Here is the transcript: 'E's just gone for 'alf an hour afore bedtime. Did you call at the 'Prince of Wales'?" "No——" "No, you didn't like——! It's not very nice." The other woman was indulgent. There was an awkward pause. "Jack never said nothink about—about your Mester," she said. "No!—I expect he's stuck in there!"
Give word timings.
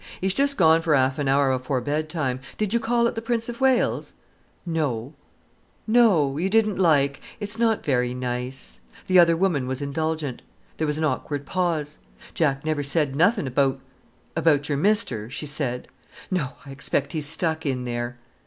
'E's 0.19 0.33
just 0.33 0.57
gone 0.57 0.81
for 0.81 0.95
'alf 0.95 1.19
an 1.19 1.27
hour 1.27 1.51
afore 1.51 1.79
bedtime. 1.79 2.39
Did 2.57 2.73
you 2.73 2.79
call 2.79 3.05
at 3.05 3.13
the 3.13 3.21
'Prince 3.21 3.49
of 3.49 3.61
Wales'?" 3.61 4.13
"No——" 4.65 5.13
"No, 5.85 6.39
you 6.39 6.49
didn't 6.49 6.77
like——! 6.79 7.21
It's 7.39 7.59
not 7.59 7.85
very 7.85 8.15
nice." 8.15 8.81
The 9.05 9.19
other 9.19 9.37
woman 9.37 9.67
was 9.67 9.79
indulgent. 9.79 10.41
There 10.77 10.87
was 10.87 10.97
an 10.97 11.03
awkward 11.03 11.45
pause. 11.45 11.99
"Jack 12.33 12.65
never 12.65 12.81
said 12.81 13.15
nothink 13.15 13.47
about—about 13.49 14.69
your 14.69 14.77
Mester," 14.79 15.29
she 15.29 15.45
said. 15.45 15.87
"No!—I 16.31 16.71
expect 16.71 17.13
he's 17.13 17.27
stuck 17.27 17.63
in 17.67 17.83
there!" 17.85 18.17